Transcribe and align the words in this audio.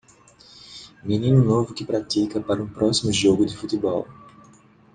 Menino 1.03 1.43
novo 1.45 1.75
que 1.75 1.85
pratica 1.85 2.39
para 2.41 2.63
um 2.63 2.67
próximo 2.67 3.13
jogo 3.13 3.45
de 3.45 3.55
futebol. 3.55 4.07